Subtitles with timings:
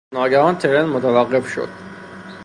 [0.13, 1.69] ناگهان ترن متوقف شد.